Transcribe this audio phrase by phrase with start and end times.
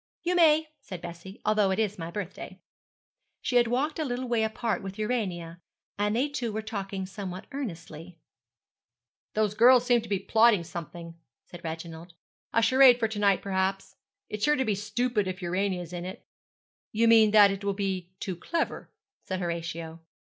[0.23, 2.59] 'You may,' said Bessie, 'although it is my birthday.'
[3.39, 5.61] She had walked a little way apart with Urania,
[5.95, 8.17] and they two were talking somewhat earnestly.
[9.35, 11.13] 'Those girls seem to be plotting something,'
[11.45, 12.15] said Reginald;
[12.51, 13.95] 'a charade for to night, perhaps.
[14.27, 16.25] It's sure to be stupid if Urania's in it.'
[16.91, 18.89] 'You mean that it will be too clever,'
[19.23, 19.99] said Horatio.